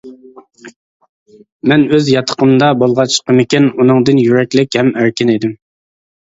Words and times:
مەن 1.73 1.83
ئۆز 1.91 2.09
ياتىقىمدا 2.15 2.71
بولغاچقىمىكىن 2.85 3.71
ئۇنىڭدىن 3.71 4.25
يۈرەكلىك 4.25 4.81
ھەم 4.83 4.93
ئەركىن 4.99 5.37
ئىدىم. 5.39 5.57